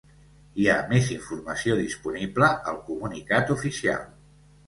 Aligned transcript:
Hi 0.61 0.63
ha 0.69 0.77
més 0.93 1.09
informació 1.15 1.75
disponible 1.81 2.49
al 2.71 2.81
comunicat 2.87 3.55
oficial. 3.57 4.03